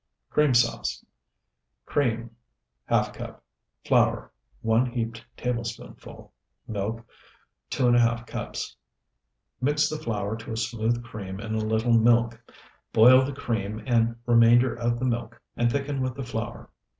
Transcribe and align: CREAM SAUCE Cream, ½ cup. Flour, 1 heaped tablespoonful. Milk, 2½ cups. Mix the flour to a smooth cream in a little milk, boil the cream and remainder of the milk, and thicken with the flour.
CREAM 0.31 0.55
SAUCE 0.55 1.05
Cream, 1.85 2.31
½ 2.89 3.13
cup. 3.13 3.43
Flour, 3.85 4.31
1 4.61 4.87
heaped 4.87 5.23
tablespoonful. 5.37 6.33
Milk, 6.67 7.05
2½ 7.69 8.25
cups. 8.25 8.75
Mix 9.61 9.89
the 9.89 9.99
flour 9.99 10.35
to 10.37 10.51
a 10.53 10.57
smooth 10.57 11.03
cream 11.03 11.39
in 11.39 11.53
a 11.53 11.59
little 11.59 11.93
milk, 11.93 12.41
boil 12.91 13.21
the 13.23 13.31
cream 13.31 13.83
and 13.85 14.15
remainder 14.25 14.73
of 14.73 14.97
the 14.97 15.05
milk, 15.05 15.39
and 15.55 15.71
thicken 15.71 16.01
with 16.01 16.15
the 16.15 16.23
flour. 16.23 16.71